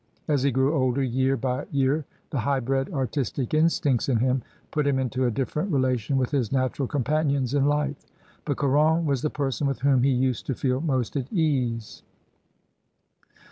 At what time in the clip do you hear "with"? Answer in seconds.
6.17-6.31, 9.67-9.81